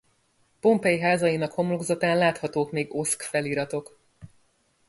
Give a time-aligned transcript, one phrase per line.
[0.61, 3.99] Pompeii házainak homlokzatán láthatók még oszk feliratok.